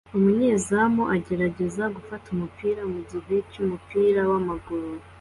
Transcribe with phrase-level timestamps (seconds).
[0.17, 4.89] Umunyezamu agerageza gufata umupira mugihe cyumupira wamaguru